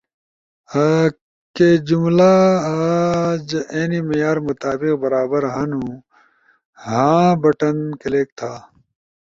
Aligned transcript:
کہ 1.55 1.67
جملہ 1.87 2.33
اجینی 2.73 3.99
معیار 4.07 4.37
مطابق 4.47 4.93
برابر 5.03 5.41
ہنو، 5.53 5.85
”ہاں“ 6.85 7.29
بٹن 7.41 7.77
کلک 8.01 8.27
تھا۔ 8.37 8.51